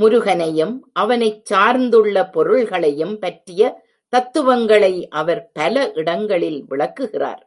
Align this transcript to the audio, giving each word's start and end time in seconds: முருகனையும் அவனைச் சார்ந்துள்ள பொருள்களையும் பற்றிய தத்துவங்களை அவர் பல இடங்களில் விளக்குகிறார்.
முருகனையும் 0.00 0.80
அவனைச் 0.92 1.42
சார்ந்துள்ள 1.44 2.30
பொருள்களையும் 2.30 3.18
பற்றிய 3.18 3.84
தத்துவங்களை 4.08 5.08
அவர் 5.08 5.50
பல 5.52 5.92
இடங்களில் 5.94 6.64
விளக்குகிறார். 6.64 7.44